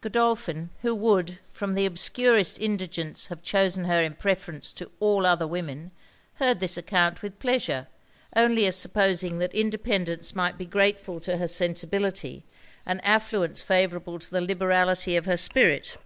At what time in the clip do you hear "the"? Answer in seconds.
1.76-1.86, 14.28-14.40